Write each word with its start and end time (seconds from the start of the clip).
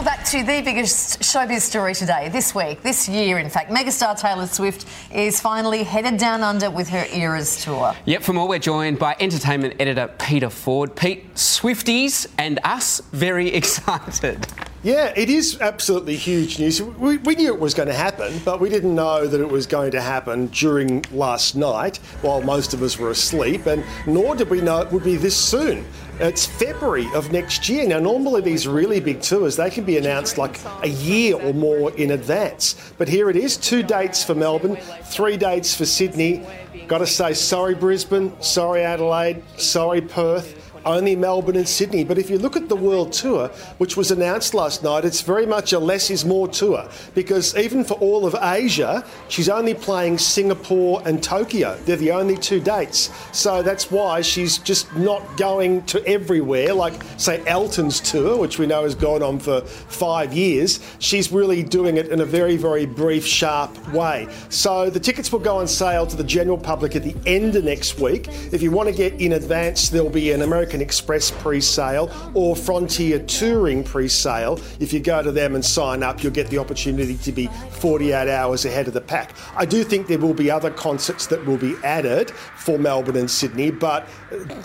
Well, 0.00 0.16
back 0.16 0.24
to 0.28 0.42
the 0.42 0.62
biggest 0.62 1.20
showbiz 1.20 1.60
story 1.60 1.94
today, 1.94 2.30
this 2.30 2.54
week, 2.54 2.80
this 2.82 3.06
year, 3.06 3.38
in 3.38 3.50
fact. 3.50 3.70
Megastar 3.70 4.18
Taylor 4.18 4.46
Swift 4.46 4.86
is 5.12 5.42
finally 5.42 5.82
headed 5.82 6.16
down 6.16 6.42
under 6.42 6.70
with 6.70 6.88
her 6.88 7.04
Eras 7.12 7.62
tour. 7.62 7.94
Yep, 8.06 8.22
for 8.22 8.32
more, 8.32 8.48
we're 8.48 8.60
joined 8.60 8.98
by 8.98 9.14
entertainment 9.20 9.74
editor 9.78 10.08
Peter 10.18 10.48
Ford. 10.48 10.96
Pete, 10.96 11.34
Swifties 11.34 12.26
and 12.38 12.58
us 12.64 13.02
very 13.12 13.48
excited. 13.54 14.46
Yeah, 14.82 15.12
it 15.14 15.28
is 15.28 15.60
absolutely 15.60 16.16
huge 16.16 16.58
news. 16.58 16.80
We, 16.80 17.18
we, 17.18 17.34
knew 17.34 17.52
it 17.52 17.60
was 17.60 17.74
going 17.74 17.88
to 17.88 17.94
happen, 17.94 18.40
but 18.42 18.58
we 18.58 18.70
didn't 18.70 18.94
know 18.94 19.26
that 19.26 19.38
it 19.38 19.48
was 19.50 19.66
going 19.66 19.90
to 19.90 20.00
happen 20.00 20.46
during 20.46 21.04
last 21.12 21.56
night 21.56 21.98
while 22.22 22.40
most 22.40 22.72
of 22.72 22.82
us 22.82 22.98
were 22.98 23.10
asleep, 23.10 23.66
and 23.66 23.84
nor 24.06 24.34
did 24.34 24.48
we 24.48 24.62
know 24.62 24.80
it 24.80 24.90
would 24.90 25.04
be 25.04 25.16
this 25.16 25.36
soon. 25.36 25.84
It's 26.22 26.44
February 26.44 27.08
of 27.14 27.32
next 27.32 27.66
year. 27.66 27.88
Now, 27.88 27.98
normally 27.98 28.42
these 28.42 28.68
really 28.68 29.00
big 29.00 29.22
tours, 29.22 29.56
they 29.56 29.70
can 29.70 29.84
be 29.84 29.96
announced 29.96 30.36
like 30.36 30.60
a 30.82 30.88
year 30.88 31.34
or 31.34 31.54
more 31.54 31.92
in 31.92 32.10
advance. 32.10 32.92
But 32.98 33.08
here 33.08 33.30
it 33.30 33.36
is 33.36 33.56
two 33.56 33.82
dates 33.82 34.22
for 34.22 34.34
Melbourne, 34.34 34.76
three 35.04 35.38
dates 35.38 35.74
for 35.74 35.86
Sydney. 35.86 36.46
Got 36.88 36.98
to 36.98 37.06
say, 37.06 37.32
sorry, 37.32 37.74
Brisbane, 37.74 38.38
sorry, 38.42 38.82
Adelaide, 38.82 39.42
sorry, 39.56 40.02
Perth 40.02 40.69
only 40.84 41.16
Melbourne 41.16 41.56
and 41.56 41.68
Sydney. 41.68 42.04
But 42.04 42.18
if 42.18 42.30
you 42.30 42.38
look 42.38 42.56
at 42.56 42.68
the 42.68 42.76
World 42.76 43.12
Tour, 43.12 43.48
which 43.78 43.96
was 43.96 44.10
announced 44.10 44.54
last 44.54 44.82
night, 44.82 45.04
it's 45.04 45.22
very 45.22 45.46
much 45.46 45.72
a 45.72 45.78
less 45.78 46.10
is 46.10 46.24
more 46.24 46.48
tour 46.48 46.88
because 47.14 47.56
even 47.56 47.84
for 47.84 47.94
all 47.94 48.26
of 48.26 48.36
Asia, 48.40 49.04
she's 49.28 49.48
only 49.48 49.74
playing 49.74 50.18
Singapore 50.18 51.02
and 51.04 51.22
Tokyo. 51.22 51.76
They're 51.84 51.96
the 51.96 52.12
only 52.12 52.36
two 52.36 52.60
dates. 52.60 53.10
So 53.32 53.62
that's 53.62 53.90
why 53.90 54.20
she's 54.20 54.58
just 54.58 54.94
not 54.96 55.36
going 55.36 55.82
to 55.86 56.06
everywhere, 56.06 56.72
like, 56.74 56.94
say, 57.16 57.42
Elton's 57.46 58.00
tour, 58.00 58.36
which 58.36 58.58
we 58.58 58.66
know 58.66 58.82
has 58.84 58.94
gone 58.94 59.22
on 59.22 59.38
for 59.38 59.62
five 59.62 60.32
years. 60.32 60.80
She's 60.98 61.32
really 61.32 61.62
doing 61.62 61.96
it 61.96 62.08
in 62.08 62.20
a 62.20 62.24
very, 62.24 62.56
very 62.56 62.86
brief, 62.86 63.26
sharp 63.26 63.76
way. 63.92 64.28
So 64.48 64.90
the 64.90 65.00
tickets 65.00 65.32
will 65.32 65.40
go 65.40 65.58
on 65.58 65.66
sale 65.66 66.06
to 66.06 66.16
the 66.16 66.24
general 66.24 66.58
public 66.58 66.94
at 66.96 67.02
the 67.02 67.16
end 67.26 67.56
of 67.56 67.64
next 67.64 67.98
week. 67.98 68.28
If 68.52 68.62
you 68.62 68.70
want 68.70 68.88
to 68.88 68.94
get 68.94 69.14
in 69.14 69.32
advance, 69.32 69.88
there'll 69.88 70.10
be 70.10 70.30
an 70.32 70.42
American 70.42 70.69
American 70.70 70.80
Express 70.80 71.30
pre 71.32 71.60
sale 71.60 72.10
or 72.34 72.54
Frontier 72.54 73.18
Touring 73.18 73.82
pre 73.82 74.06
sale. 74.08 74.60
If 74.78 74.92
you 74.92 75.00
go 75.00 75.20
to 75.20 75.32
them 75.32 75.54
and 75.56 75.64
sign 75.64 76.02
up, 76.04 76.22
you'll 76.22 76.32
get 76.32 76.48
the 76.48 76.58
opportunity 76.58 77.16
to 77.16 77.32
be 77.32 77.48
48 77.80 78.28
hours 78.28 78.64
ahead 78.64 78.86
of 78.86 78.94
the 78.94 79.00
pack. 79.00 79.34
I 79.56 79.66
do 79.66 79.82
think 79.82 80.06
there 80.06 80.18
will 80.18 80.34
be 80.34 80.50
other 80.50 80.70
concerts 80.70 81.26
that 81.26 81.44
will 81.44 81.56
be 81.56 81.74
added 81.82 82.30
for 82.30 82.78
Melbourne 82.78 83.16
and 83.16 83.30
Sydney, 83.30 83.72
but 83.72 84.08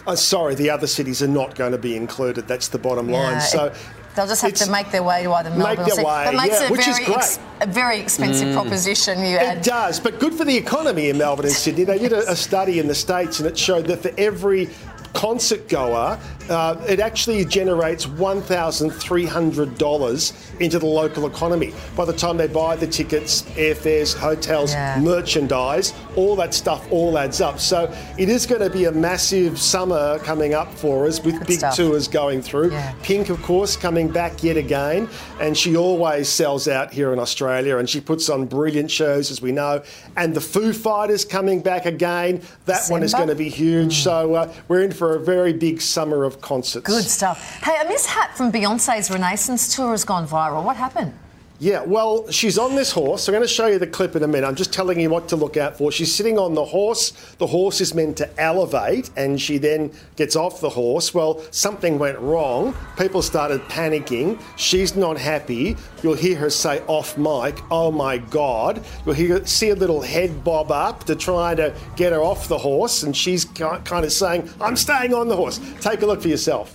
uh, 0.05 0.15
sorry, 0.15 0.53
the 0.53 0.69
other 0.69 0.87
cities 0.87 1.23
are 1.23 1.27
not 1.27 1.55
going 1.55 1.71
to 1.71 1.79
be 1.79 1.95
included. 1.95 2.47
That's 2.47 2.67
the 2.67 2.79
bottom 2.79 3.09
line. 3.09 3.33
Yeah, 3.33 3.39
so. 3.39 3.73
They'll 4.15 4.27
just 4.27 4.43
have 4.43 4.53
to 4.53 4.71
make 4.71 4.91
their 4.91 5.03
way 5.03 5.23
to 5.23 5.33
either 5.33 5.49
Melbourne 5.49 5.85
make 5.85 5.93
their 5.93 6.05
way, 6.05 6.23
That 6.23 6.35
makes 6.35 6.59
yeah, 6.61 6.63
it 6.63 6.69
a 6.69 6.71
which 6.71 6.85
very 6.85 7.01
is 7.01 7.05
great. 7.05 7.17
Ex- 7.17 7.39
a 7.59 7.67
very 7.67 7.99
expensive 7.99 8.47
mm. 8.47 8.53
proposition. 8.53 9.19
You 9.19 9.37
add. 9.37 9.57
it 9.57 9.63
does, 9.63 9.99
but 9.99 10.19
good 10.21 10.33
for 10.33 10.45
the 10.45 10.55
economy 10.55 11.09
in 11.09 11.17
Melbourne 11.17 11.45
and 11.45 11.53
Sydney. 11.53 11.83
They 11.83 11.99
did 11.99 12.13
a, 12.13 12.31
a 12.31 12.35
study 12.35 12.79
in 12.79 12.87
the 12.87 12.95
States 12.95 13.39
and 13.39 13.47
it 13.47 13.57
showed 13.57 13.87
that 13.87 14.01
for 14.01 14.11
every 14.17 14.69
concert 15.15 15.67
goer, 15.69 16.19
uh, 16.49 16.75
it 16.87 16.99
actually 16.99 17.45
generates 17.45 18.05
$1,300 18.05 20.61
into 20.61 20.77
the 20.77 20.85
local 20.85 21.25
economy. 21.25 21.73
By 21.95 22.05
the 22.05 22.13
time 22.13 22.37
they 22.37 22.45
buy 22.47 22.75
the 22.75 22.85
tickets, 22.85 23.41
airfares, 23.53 24.15
hotels, 24.15 24.73
yeah. 24.73 24.99
merchandise, 24.99 25.95
all 26.15 26.35
that 26.35 26.53
stuff 26.53 26.85
all 26.91 27.17
adds 27.17 27.41
up. 27.41 27.59
So 27.59 27.91
it 28.19 28.29
is 28.29 28.45
going 28.45 28.61
to 28.61 28.69
be 28.69 28.85
a 28.85 28.91
massive 28.91 29.59
summer 29.59 30.19
coming 30.19 30.53
up 30.53 30.71
for 30.73 31.07
us 31.07 31.19
with 31.23 31.39
Good 31.39 31.47
big 31.47 31.57
stuff. 31.59 31.75
tours 31.75 32.07
going 32.07 32.43
through. 32.43 32.71
Yeah. 32.71 32.93
Pink, 33.01 33.29
of 33.29 33.41
course, 33.41 33.75
coming 33.75 34.09
back 34.09 34.43
yet 34.43 34.57
again. 34.57 35.09
And 35.39 35.57
she 35.57 35.75
always 35.75 36.29
sells 36.29 36.67
out 36.67 36.93
here 36.93 37.11
in 37.13 37.19
Australia 37.19 37.77
and 37.77 37.89
she 37.89 38.01
puts 38.01 38.29
on 38.29 38.45
brilliant 38.45 38.91
shows, 38.91 39.31
as 39.31 39.41
we 39.41 39.51
know. 39.51 39.81
And 40.15 40.35
the 40.35 40.41
Foo 40.41 40.73
Fighters 40.73 41.25
coming 41.25 41.61
back 41.61 41.85
again. 41.85 42.43
That 42.65 42.87
one 42.89 43.01
is 43.01 43.13
going 43.13 43.29
to 43.29 43.35
be 43.35 43.49
huge. 43.49 43.99
Mm. 43.99 44.03
So 44.03 44.35
uh, 44.35 44.53
we're 44.67 44.83
in 44.83 44.91
for 44.91 45.04
a 45.13 45.19
very 45.19 45.53
big 45.53 45.81
summer 45.81 46.23
of 46.23 46.41
concerts. 46.41 46.85
Good 46.85 47.03
stuff. 47.03 47.61
Hey, 47.63 47.77
a 47.79 47.87
mishap 47.87 48.35
from 48.35 48.51
Beyonce's 48.51 49.11
Renaissance 49.11 49.75
tour 49.75 49.91
has 49.91 50.03
gone 50.03 50.27
viral. 50.27 50.63
What 50.63 50.75
happened? 50.75 51.13
Yeah, 51.57 51.83
well, 51.83 52.29
she's 52.29 52.57
on 52.57 52.75
this 52.75 52.91
horse. 52.91 53.29
I'm 53.29 53.31
going 53.31 53.41
to 53.41 53.47
show 53.47 53.67
you 53.67 53.79
the 53.79 53.87
clip 53.87 54.17
in 54.17 54.23
a 54.23 54.27
minute. 54.27 54.45
I'm 54.45 54.55
just 54.55 54.73
telling 54.73 54.99
you 54.99 55.09
what 55.09 55.29
to 55.29 55.37
look 55.37 55.55
out 55.55 55.77
for. 55.77 55.89
She's 55.89 56.13
sitting 56.13 56.37
on 56.37 56.53
the 56.53 56.65
horse. 56.65 57.11
The 57.37 57.47
horse 57.47 57.79
is 57.79 57.93
meant 57.93 58.17
to 58.17 58.29
elevate, 58.39 59.09
and 59.15 59.39
she 59.39 59.57
then 59.57 59.91
gets 60.17 60.35
off 60.35 60.59
the 60.59 60.69
horse. 60.69 61.13
Well, 61.13 61.41
something 61.51 61.97
went 61.97 62.19
wrong. 62.19 62.75
People 62.97 63.21
started 63.21 63.61
panicking. 63.69 64.41
She's 64.57 64.97
not 64.97 65.17
happy. 65.17 65.77
You'll 66.03 66.15
hear 66.15 66.35
her 66.39 66.49
say 66.49 66.81
off 66.87 67.17
mic, 67.17 67.57
"Oh 67.71 67.89
my 67.89 68.17
God!" 68.17 68.83
You'll 69.05 69.15
hear 69.15 69.45
see 69.45 69.69
a 69.69 69.75
little 69.75 70.01
head 70.01 70.43
bob 70.43 70.71
up 70.71 71.05
to 71.05 71.15
try 71.15 71.55
to 71.55 71.73
get 71.95 72.11
her 72.11 72.21
off 72.21 72.49
the 72.49 72.57
horse, 72.57 73.03
and 73.03 73.15
she's 73.15 73.45
kind 73.45 74.05
of 74.05 74.11
saying, 74.11 74.49
"I'm 74.59 74.75
staying 74.75 75.13
on 75.13 75.29
the 75.29 75.37
horse." 75.37 75.61
Take 75.79 76.01
a 76.01 76.05
look 76.05 76.21
for 76.21 76.27
yourself. 76.27 76.73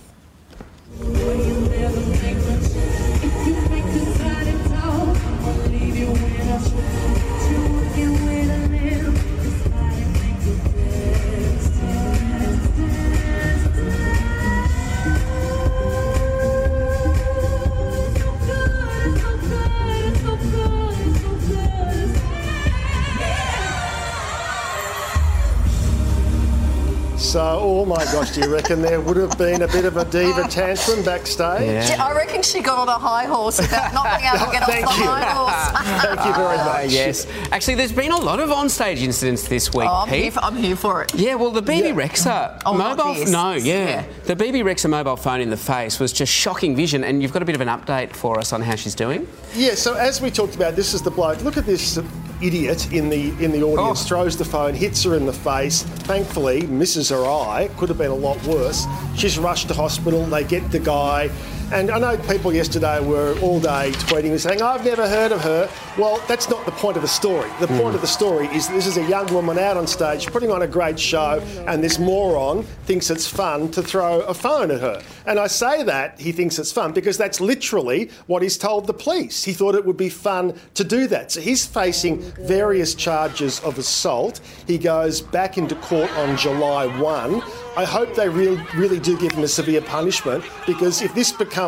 So, 27.31 27.59
oh 27.61 27.85
my 27.85 28.03
gosh, 28.11 28.31
do 28.31 28.41
you 28.41 28.53
reckon 28.53 28.81
there 28.81 28.99
would 28.99 29.15
have 29.15 29.37
been 29.37 29.61
a 29.61 29.67
bit 29.69 29.85
of 29.85 29.95
a 29.95 30.03
diva 30.03 30.49
tantrum 30.49 31.01
backstage? 31.01 31.89
Yeah. 31.89 32.03
I 32.03 32.13
reckon 32.13 32.43
she 32.43 32.59
got 32.59 32.77
on 32.77 32.89
a 32.89 32.99
high 32.99 33.23
horse 33.23 33.59
about 33.59 33.93
not 33.93 34.19
being 34.19 34.29
able 34.33 34.47
to 34.47 34.51
get 34.51 34.63
off 34.63 34.67
the 34.67 35.01
you. 35.01 35.07
high 35.07 35.23
horse. 35.31 36.03
Thank 36.03 36.25
you 36.25 36.33
very 36.33 36.57
much. 36.65 36.83
Uh, 36.83 36.87
yes. 36.89 37.27
Actually, 37.53 37.75
there's 37.75 37.93
been 37.93 38.11
a 38.11 38.17
lot 38.17 38.41
of 38.41 38.49
onstage 38.49 38.97
incidents 38.97 39.47
this 39.47 39.73
week, 39.73 39.87
oh, 39.89 40.01
I'm, 40.01 40.09
Pete. 40.09 40.23
Here 40.23 40.31
for, 40.31 40.39
I'm 40.43 40.57
here 40.57 40.75
for 40.75 41.03
it. 41.03 41.15
Yeah, 41.15 41.35
well, 41.35 41.51
the 41.51 41.61
Bebe 41.61 41.87
yeah. 41.87 41.93
Rexha 41.93 42.61
oh, 42.65 42.73
mobile... 42.73 43.13
No, 43.31 43.53
yeah. 43.53 43.61
yeah. 43.63 44.05
The 44.25 44.35
Bebe 44.35 44.59
Rexha 44.59 44.89
mobile 44.89 45.15
phone 45.15 45.39
in 45.39 45.49
the 45.49 45.55
face 45.55 46.01
was 46.01 46.11
just 46.11 46.33
shocking 46.33 46.75
vision, 46.75 47.05
and 47.05 47.21
you've 47.21 47.31
got 47.31 47.41
a 47.41 47.45
bit 47.45 47.55
of 47.55 47.61
an 47.61 47.69
update 47.69 48.11
for 48.11 48.39
us 48.39 48.51
on 48.51 48.61
how 48.61 48.75
she's 48.75 48.93
doing? 48.93 49.25
Yeah, 49.55 49.75
so 49.75 49.93
as 49.93 50.19
we 50.19 50.31
talked 50.31 50.55
about, 50.55 50.75
this 50.75 50.93
is 50.93 51.01
the 51.01 51.11
bloke. 51.11 51.41
Look 51.45 51.55
at 51.55 51.65
this 51.65 51.97
idiot 52.41 52.91
in 52.91 53.09
the 53.09 53.29
in 53.43 53.51
the 53.51 53.63
audience, 53.63 54.03
oh. 54.03 54.07
throws 54.07 54.37
the 54.37 54.45
phone, 54.45 54.73
hits 54.73 55.03
her 55.03 55.15
in 55.15 55.25
the 55.25 55.33
face. 55.33 55.83
Thankfully, 55.83 56.65
misses 56.67 57.09
her 57.09 57.23
eye. 57.25 57.69
Could 57.77 57.89
have 57.89 57.97
been 57.97 58.11
a 58.11 58.15
lot 58.15 58.41
worse. 58.45 58.85
She's 59.15 59.37
rushed 59.37 59.67
to 59.69 59.73
hospital. 59.73 60.25
They 60.25 60.43
get 60.43 60.69
the 60.71 60.79
guy. 60.79 61.29
And 61.71 61.89
I 61.89 61.99
know 61.99 62.17
people 62.17 62.53
yesterday 62.53 62.99
were 62.99 63.39
all 63.39 63.61
day 63.61 63.91
tweeting 63.93 64.31
and 64.31 64.41
saying, 64.41 64.61
I've 64.61 64.83
never 64.83 65.07
heard 65.07 65.31
of 65.31 65.39
her. 65.39 65.69
Well, 65.97 66.21
that's 66.27 66.49
not 66.49 66.65
the 66.65 66.71
point 66.73 66.97
of 66.97 67.01
the 67.01 67.07
story. 67.07 67.49
The 67.61 67.67
mm. 67.67 67.81
point 67.81 67.95
of 67.95 68.01
the 68.01 68.07
story 68.07 68.47
is 68.47 68.67
this 68.67 68.85
is 68.85 68.97
a 68.97 69.07
young 69.07 69.33
woman 69.33 69.57
out 69.57 69.77
on 69.77 69.87
stage 69.87 70.27
putting 70.27 70.51
on 70.51 70.63
a 70.63 70.67
great 70.67 70.99
show, 70.99 71.39
and 71.67 71.81
this 71.81 71.97
moron 71.97 72.63
thinks 72.83 73.09
it's 73.09 73.25
fun 73.25 73.71
to 73.71 73.81
throw 73.81 74.19
a 74.23 74.33
phone 74.33 74.69
at 74.69 74.81
her. 74.81 75.01
And 75.25 75.39
I 75.39 75.47
say 75.47 75.83
that 75.83 76.19
he 76.19 76.33
thinks 76.33 76.59
it's 76.59 76.73
fun 76.73 76.91
because 76.91 77.17
that's 77.17 77.39
literally 77.39 78.09
what 78.27 78.41
he's 78.41 78.57
told 78.57 78.85
the 78.85 78.93
police. 78.93 79.45
He 79.45 79.53
thought 79.53 79.73
it 79.73 79.85
would 79.85 79.95
be 79.95 80.09
fun 80.09 80.59
to 80.73 80.83
do 80.83 81.07
that. 81.07 81.31
So 81.31 81.39
he's 81.39 81.65
facing 81.65 82.19
various 82.45 82.95
charges 82.95 83.61
of 83.61 83.77
assault. 83.77 84.41
He 84.67 84.77
goes 84.77 85.21
back 85.21 85.57
into 85.57 85.75
court 85.75 86.11
on 86.17 86.35
July 86.35 86.87
1. 86.99 87.41
I 87.77 87.85
hope 87.85 88.13
they 88.15 88.27
really, 88.27 88.61
really 88.75 88.99
do 88.99 89.17
give 89.17 89.31
him 89.31 89.45
a 89.45 89.47
severe 89.47 89.81
punishment 89.81 90.43
because 90.67 91.01
if 91.01 91.15
this 91.15 91.31
becomes 91.31 91.60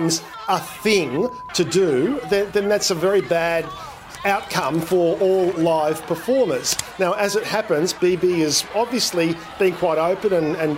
a 0.48 0.59
thing 0.59 1.30
to 1.54 1.63
do, 1.63 2.19
then, 2.30 2.50
then 2.51 2.69
that's 2.69 2.92
a 2.92 2.95
very 2.95 3.22
bad 3.22 3.66
outcome 4.25 4.80
for 4.80 5.18
all 5.19 5.51
live 5.51 6.01
performers. 6.04 6.75
Now, 7.00 7.13
as 7.13 7.36
it 7.36 7.44
happens, 7.44 7.94
Bebe 7.94 8.40
has 8.40 8.66
obviously 8.74 9.36
been 9.60 9.74
quite 9.75 9.98
open 9.98 10.34
and, 10.34 10.56
and 10.56 10.78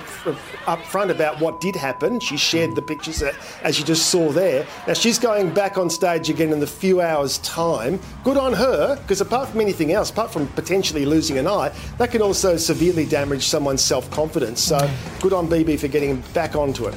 upfront 0.66 1.10
about 1.10 1.40
what 1.40 1.62
did 1.62 1.76
happen. 1.76 2.20
She 2.20 2.38
shared 2.38 2.76
the 2.76 2.82
pictures 2.82 3.20
that, 3.20 3.36
as 3.62 3.78
you 3.80 3.86
just 3.86 4.08
saw 4.10 4.32
there. 4.32 4.66
Now, 4.88 4.94
she's 4.94 5.20
going 5.20 5.54
back 5.54 5.78
on 5.78 5.90
stage 5.90 6.30
again 6.30 6.52
in 6.52 6.62
a 6.64 6.68
few 6.68 7.02
hours' 7.02 7.38
time. 7.40 8.00
Good 8.24 8.38
on 8.38 8.54
her, 8.54 8.96
because 8.96 9.22
apart 9.22 9.50
from 9.50 9.62
anything 9.62 9.92
else, 9.92 10.10
apart 10.10 10.32
from 10.32 10.48
potentially 10.50 11.06
losing 11.06 11.38
an 11.38 11.48
eye, 11.48 11.72
that 11.98 12.12
can 12.12 12.22
also 12.22 12.58
severely 12.58 13.06
damage 13.06 13.48
someone's 13.48 13.84
self 13.84 14.10
confidence. 14.12 14.62
So, 14.62 14.90
good 15.22 15.34
on 15.34 15.48
Bebe 15.48 15.78
for 15.78 15.88
getting 15.88 16.22
back 16.34 16.56
onto 16.56 16.86
it. 16.88 16.96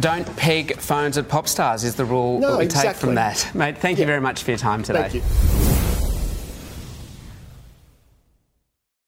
Don't 0.00 0.36
peg 0.36 0.76
phones 0.76 1.18
at 1.18 1.28
pop 1.28 1.48
stars 1.48 1.84
is 1.84 1.94
the 1.94 2.04
rule 2.04 2.40
no, 2.40 2.52
that 2.52 2.58
we 2.58 2.64
exactly. 2.64 2.92
take 2.92 3.00
from 3.00 3.14
that. 3.16 3.50
Mate, 3.54 3.78
thank 3.78 3.98
yeah. 3.98 4.02
you 4.02 4.06
very 4.06 4.20
much 4.20 4.42
for 4.42 4.50
your 4.50 4.58
time 4.58 4.82
today. 4.82 5.08
Thank 5.08 5.14
you. 5.14 5.75